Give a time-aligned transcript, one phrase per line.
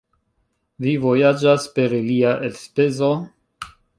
[0.85, 3.13] Vi vojaĝas per ilia elspezo?